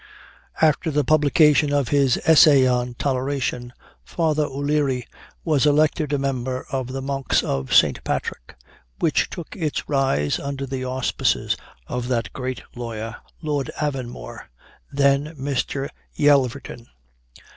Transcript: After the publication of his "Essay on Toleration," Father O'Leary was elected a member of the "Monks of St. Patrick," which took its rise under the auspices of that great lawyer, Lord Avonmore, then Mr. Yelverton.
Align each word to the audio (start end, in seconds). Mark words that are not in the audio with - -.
After 0.59 0.89
the 0.89 1.03
publication 1.03 1.71
of 1.71 1.89
his 1.89 2.19
"Essay 2.25 2.65
on 2.65 2.95
Toleration," 2.95 3.71
Father 4.03 4.45
O'Leary 4.45 5.05
was 5.45 5.67
elected 5.67 6.11
a 6.11 6.17
member 6.17 6.65
of 6.71 6.87
the 6.87 7.03
"Monks 7.03 7.43
of 7.43 7.71
St. 7.71 8.03
Patrick," 8.03 8.55
which 8.97 9.29
took 9.29 9.55
its 9.55 9.87
rise 9.87 10.39
under 10.39 10.65
the 10.65 10.83
auspices 10.83 11.55
of 11.85 12.07
that 12.07 12.33
great 12.33 12.63
lawyer, 12.75 13.17
Lord 13.43 13.69
Avonmore, 13.79 14.45
then 14.91 15.35
Mr. 15.35 15.87
Yelverton. 16.15 16.87